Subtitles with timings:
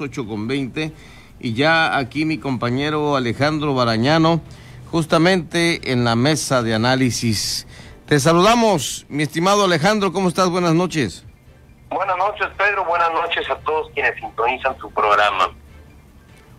[0.00, 0.92] 8 con 20
[1.40, 4.40] y ya aquí mi compañero Alejandro Barañano
[4.90, 7.66] justamente en la mesa de análisis.
[8.06, 10.48] Te saludamos, mi estimado Alejandro, ¿cómo estás?
[10.48, 11.24] Buenas noches.
[11.90, 15.50] Buenas noches, Pedro, buenas noches a todos quienes sintonizan tu programa.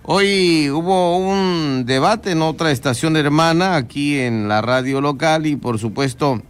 [0.03, 5.77] Hoy hubo un debate en otra estación hermana aquí en la radio local y por
[5.77, 6.41] supuesto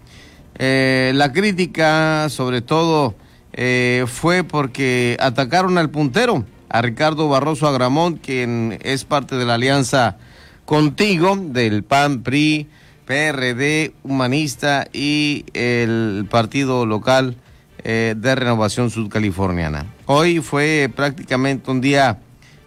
[0.57, 3.15] eh, la crítica sobre todo
[3.51, 9.55] eh, fue porque atacaron al puntero a Ricardo Barroso Agramón, quien es parte de la
[9.55, 10.17] alianza
[10.65, 12.67] contigo del PAN, PRI,
[13.05, 17.37] PRD, Humanista y el partido local
[17.83, 19.87] eh, de Renovación Sudcaliforniana.
[20.05, 22.19] Hoy fue prácticamente un día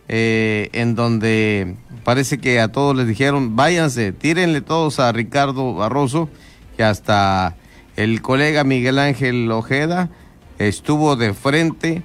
[0.09, 6.29] eh, en donde parece que a todos les dijeron, váyanse, tírenle todos a Ricardo Barroso,
[6.77, 7.55] que hasta
[7.95, 10.11] el colega Miguel Ángel Ojeda
[10.59, 12.03] estuvo de frente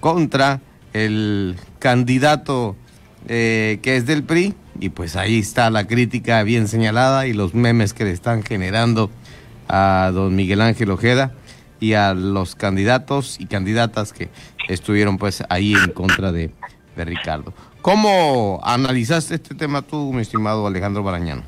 [0.00, 0.60] contra
[1.04, 2.76] el candidato
[3.28, 7.54] eh, que es del PRI, y pues ahí está la crítica bien señalada y los
[7.54, 9.10] memes que le están generando
[9.68, 11.32] a don Miguel Ángel Ojeda
[11.80, 14.28] y a los candidatos y candidatas que
[14.68, 16.50] estuvieron pues ahí en contra de,
[16.94, 17.52] de Ricardo.
[17.82, 21.42] ¿Cómo analizaste este tema tú, mi estimado Alejandro Barañano?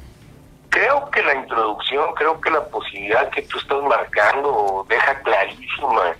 [0.70, 6.14] Creo que la introducción, creo que la posibilidad que tú estás marcando deja clarísima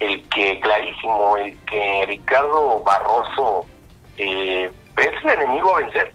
[0.00, 3.66] el que, clarísimo, el que Ricardo Barroso
[4.16, 6.12] eh, es el enemigo a vencer.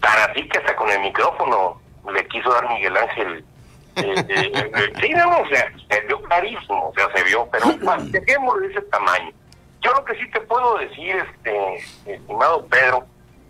[0.00, 1.80] Tan así que hasta con el micrófono
[2.12, 3.44] le quiso dar Miguel Ángel.
[3.96, 7.66] Eh, eh, eh sí, no, o sea, se vio clarísimo, o sea, se vio, pero
[7.66, 9.30] de ese tamaño.
[9.82, 13.06] Yo lo que sí te puedo decir, este, estimado Pedro,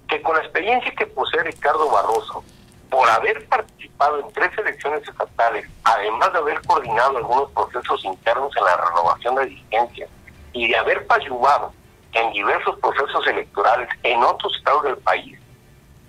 [0.08, 2.44] que con la experiencia que posee Ricardo Barroso,
[2.92, 8.64] por haber participado en tres elecciones estatales, además de haber coordinado algunos procesos internos en
[8.64, 10.06] la renovación de vigencia
[10.52, 11.72] y de haber ayudado
[12.12, 15.38] en diversos procesos electorales en otros estados del país,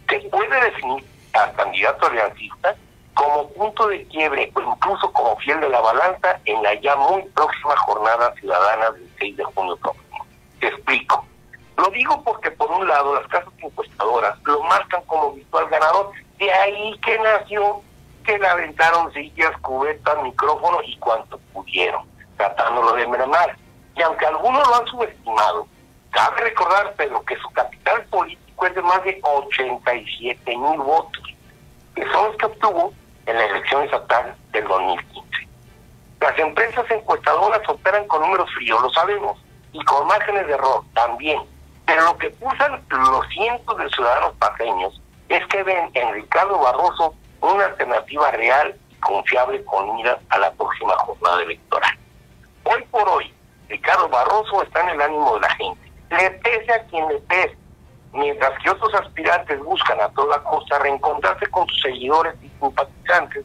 [0.10, 2.76] se puede definir al candidato aliancista
[3.14, 7.22] como punto de quiebre o incluso como fiel de la balanza en la ya muy
[7.30, 10.26] próxima jornada ciudadana del 6 de junio próximo.
[10.60, 11.26] Te explico.
[11.78, 16.12] Lo digo porque por un lado las casas encuestadoras lo marcan como virtual ganador
[16.44, 17.82] de ahí que nació
[18.26, 23.56] que le aventaron sillas, cubetas, micrófonos y cuanto pudieron, tratándolo de mermar.
[23.96, 25.68] Y aunque algunos lo han subestimado,
[26.12, 31.24] cabe recordar, Pedro, que su capital político es de más de 87 mil votos,
[31.96, 32.94] que son los que obtuvo
[33.26, 35.48] en la elección estatal del 2015.
[36.22, 39.38] Las empresas encuestadoras operan con números fríos, lo sabemos,
[39.74, 41.42] y con márgenes de error también.
[41.86, 45.02] Pero lo que pulsan los cientos de ciudadanos paseños
[45.34, 50.52] es que ven en Ricardo Barroso una alternativa real y confiable con miras a la
[50.52, 51.98] próxima jornada electoral.
[52.64, 53.34] Hoy por hoy,
[53.68, 55.92] Ricardo Barroso está en el ánimo de la gente.
[56.12, 57.58] Le pese a quien le pese.
[58.14, 63.44] Mientras que otros aspirantes buscan a toda costa reencontrarse con sus seguidores y simpatizantes,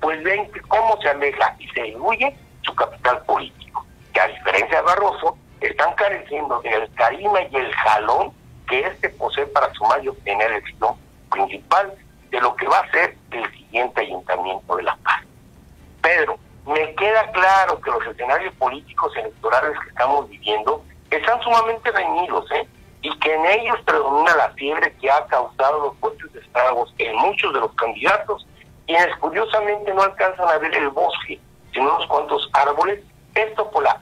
[0.00, 3.84] pues ven cómo se aleja y se diluye su capital político.
[4.14, 8.32] Que a diferencia de Barroso, están careciendo del carisma y el jalón
[8.66, 10.96] que éste posee para sumar y obtener éxito
[11.30, 11.94] principal
[12.30, 15.22] de lo que va a ser el siguiente ayuntamiento de La Paz.
[16.02, 22.50] Pedro, me queda claro que los escenarios políticos electorales que estamos viviendo están sumamente reñidos,
[22.52, 22.66] ¿eh?
[23.02, 27.52] y que en ellos predomina la fiebre que ha causado los fuertes estragos en muchos
[27.54, 28.46] de los candidatos,
[28.86, 31.38] quienes curiosamente no alcanzan a ver el bosque,
[31.72, 33.00] sino unos cuantos árboles,
[33.34, 34.00] esto por la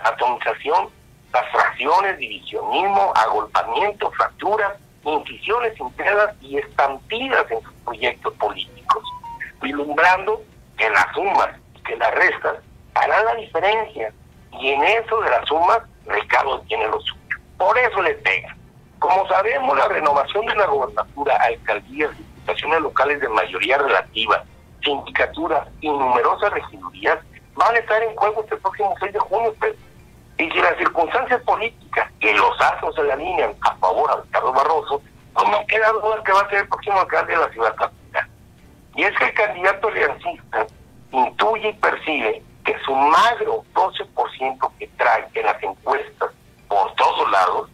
[0.00, 0.88] atomización,
[1.32, 9.04] las fracciones, divisionismo, agolpamiento, fracturas, incisiones internas y estampidas en sus proyectos políticos,
[9.62, 10.42] vislumbrando
[10.76, 12.56] que las sumas y que las restas
[12.94, 14.12] harán la diferencia.
[14.60, 17.38] Y en eso de las sumas, Ricardo tiene lo suyo.
[17.58, 18.56] Por eso le pega.
[18.98, 24.44] Como sabemos, la renovación de la gobernatura, alcaldías, diputaciones locales de mayoría relativa,
[24.82, 27.18] sindicaturas y numerosas regidurías
[27.54, 29.54] van a estar en juego este próximo 6 de junio.
[29.58, 29.74] Pues.
[30.38, 34.52] Y si las circunstancias políticas que los astros se le alinean a favor a Ricardo
[34.52, 37.74] Barroso, pues no queda duda que va a ser el próximo alcalde de la ciudad
[37.76, 38.28] capital.
[38.96, 40.66] Y es que el candidato aliancista
[41.12, 46.30] intuye y percibe que su magro 12% que trae en las encuestas
[46.68, 47.70] por todos lados,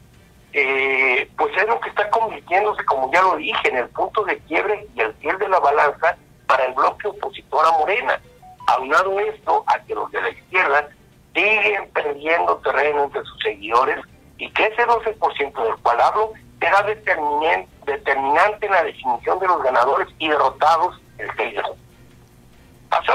[0.52, 4.38] eh, pues es lo que está convirtiéndose, como ya lo dije, en el punto de
[4.40, 8.20] quiebre y el fiel de la balanza para el bloque opositor a Morena.
[8.66, 10.88] Aunado esto a que los de la izquierda
[11.34, 13.98] siguen perdiendo terreno entre sus seguidores
[14.38, 20.08] y que ese 12% del cual hablo será determinante en la definición de los ganadores
[20.18, 21.62] y derrotados el 6 de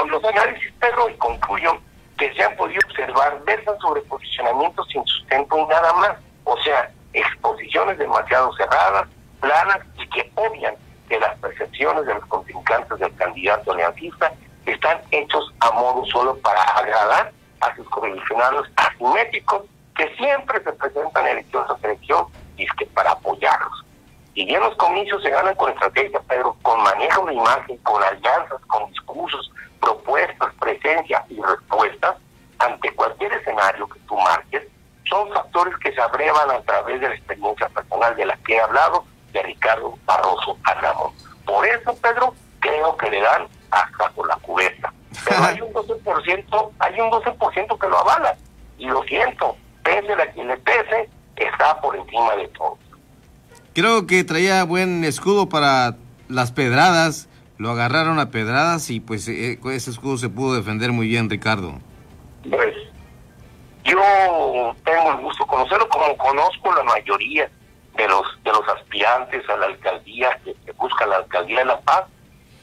[0.08, 1.78] los análisis, Pedro, y concluyo
[2.18, 6.12] que se han podido observar versan sobre posicionamientos sin sustento y nada más.
[6.44, 9.08] O sea, exposiciones demasiado cerradas,
[9.40, 10.74] planas y que obvian
[11.08, 14.32] que las percepciones de los contrincantes del candidato aliancista
[14.64, 17.32] están hechos a modo solo para agradar
[17.66, 19.62] a sus correligionarios asimétricos
[19.96, 22.26] que siempre se presentan en elección tras elección
[22.56, 23.84] y es que para apoyarlos.
[24.34, 28.60] Y bien los comicios se ganan con estrategia, pero con manejo de imagen, con alianzas,
[28.66, 32.16] con discursos, propuestas, presencia y respuestas
[32.58, 34.62] ante cualquier escenario que tú marques,
[35.08, 38.60] son factores que se abrevan a través de la experiencia personal de la que he
[38.60, 41.12] hablado de Ricardo Barroso Ramón.
[41.44, 44.75] Por eso, Pedro, creo que le dan hasta por la cubeta.
[45.36, 48.36] Pero hay un 12%, hay un 12% que lo avala.
[48.78, 52.78] Y lo siento, pese a quien le pese, está por encima de todo.
[53.74, 55.96] Creo que traía buen escudo para
[56.28, 57.28] las pedradas.
[57.58, 61.74] Lo agarraron a pedradas y pues eh, ese escudo se pudo defender muy bien, Ricardo.
[62.48, 62.74] Pues
[63.84, 67.50] yo tengo el gusto de conocerlo como conozco la mayoría
[67.96, 72.04] de los de los aspirantes a la alcaldía que, buscan la alcaldía de La Paz.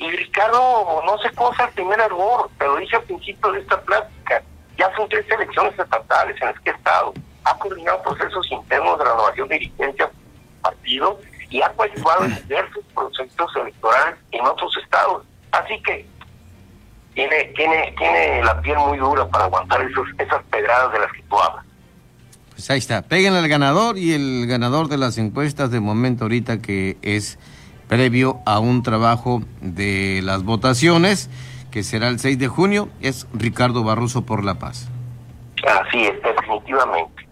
[0.03, 3.79] Y Ricardo, no sé cómo es el primer error, pero dije al principio de esta
[3.81, 4.43] plática,
[4.77, 7.13] ya son tres elecciones estatales en las que he estado,
[7.45, 10.11] ha coordinado procesos internos de renovación de dirigencia
[10.61, 11.19] partido
[11.49, 15.23] y ha participado en diversos procesos electorales en otros estados.
[15.51, 16.05] Así que
[17.13, 21.21] tiene, tiene, tiene la piel muy dura para aguantar esos, esas pedradas de las que
[21.29, 21.65] tú hablas.
[22.51, 26.61] Pues ahí está, peguen al ganador y el ganador de las encuestas de momento ahorita
[26.61, 27.39] que es
[27.93, 31.29] previo a un trabajo de las votaciones
[31.69, 34.89] que será el 6 de junio es Ricardo Barroso por la Paz.
[35.63, 37.27] Así es, definitivamente.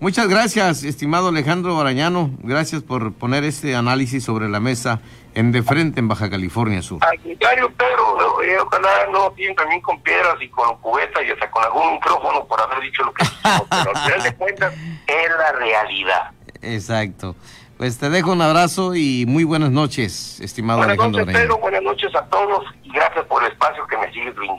[0.00, 2.30] Muchas gracias, estimado Alejandro Barañano.
[2.42, 5.02] Gracias por poner este análisis sobre la mesa
[5.34, 7.04] en de frente en Baja California Sur.
[7.04, 11.50] Al contrario, Pedro, eh, ojalá no tienen también con piedras y con cubetas y hasta
[11.50, 14.72] con algún micrófono por haber dicho lo que pero al final de cuentas
[15.06, 16.30] es la realidad.
[16.62, 17.36] Exacto.
[17.80, 21.82] Pues te dejo un abrazo y muy buenas noches, estimado buenas Alejandro noches, Pedro, buenas
[21.82, 24.58] noches a todos y gracias por el espacio que me sigues brindando.